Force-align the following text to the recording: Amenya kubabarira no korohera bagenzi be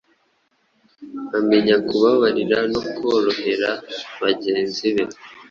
Amenya 1.37 1.75
kubabarira 1.87 2.57
no 2.73 2.81
korohera 2.97 3.69
bagenzi 4.21 4.87
be 4.95 5.03